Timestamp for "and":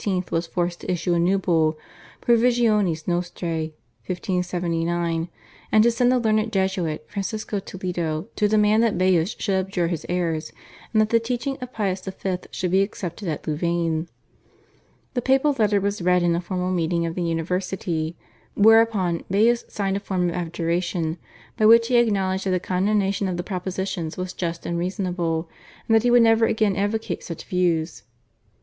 5.71-5.83, 10.91-11.01, 24.65-24.79, 25.87-25.93